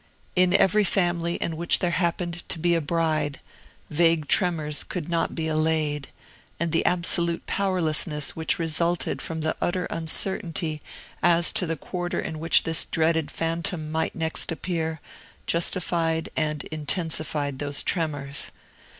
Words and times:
In 0.35 0.55
every 0.55 0.83
family 0.83 1.35
in 1.35 1.55
which 1.55 1.77
there 1.77 1.91
happened 1.91 2.41
to 2.49 2.57
be 2.57 2.73
a 2.73 2.81
bride, 2.81 3.39
vague 3.91 4.27
tremors 4.27 4.83
could 4.83 5.07
not 5.09 5.35
be 5.35 5.47
allayed; 5.47 6.07
and 6.59 6.71
the 6.71 6.83
absolute 6.87 7.45
powerlessness 7.45 8.35
which 8.35 8.57
resulted 8.57 9.21
from 9.21 9.41
the 9.41 9.55
utter 9.61 9.85
uncertainty 9.91 10.81
as 11.21 11.53
to 11.53 11.67
the 11.67 11.77
quarter 11.77 12.19
in 12.19 12.39
which 12.39 12.63
this 12.63 12.83
dreaded 12.83 13.29
phantom 13.29 13.91
might 13.91 14.15
next 14.15 14.51
appear, 14.51 14.99
justified 15.45 16.29
and 16.35 16.63
intensified 16.71 17.59
those 17.59 17.83
tremors. 17.83 18.49